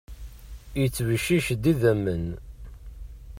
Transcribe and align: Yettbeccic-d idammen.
Yettbeccic-d 0.79 1.63
idammen. 1.71 2.25